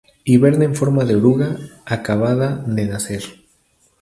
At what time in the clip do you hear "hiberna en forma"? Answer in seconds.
0.25-1.05